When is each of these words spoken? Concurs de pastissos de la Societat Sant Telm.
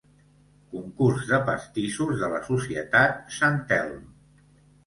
Concurs 0.71 1.27
de 1.33 1.39
pastissos 1.51 2.17
de 2.23 2.31
la 2.33 2.39
Societat 2.49 3.23
Sant 3.39 3.63
Telm. 3.75 4.05